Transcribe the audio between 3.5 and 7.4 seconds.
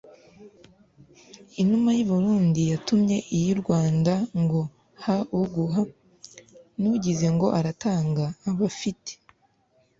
rwanda ngo ha uguha. n'ugize